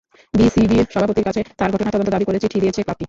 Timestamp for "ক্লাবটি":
2.81-2.99